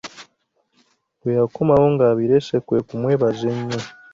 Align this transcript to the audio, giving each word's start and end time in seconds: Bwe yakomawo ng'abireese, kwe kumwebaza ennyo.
Bwe 1.19 1.31
yakomawo 1.37 1.85
ng'abireese, 1.93 2.55
kwe 2.65 2.79
kumwebaza 2.87 3.43
ennyo. 3.53 3.79